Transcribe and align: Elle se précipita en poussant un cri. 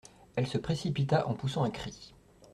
Elle 0.35 0.47
se 0.47 0.57
précipita 0.57 1.27
en 1.27 1.35
poussant 1.35 1.63
un 1.63 1.69
cri. 1.69 2.15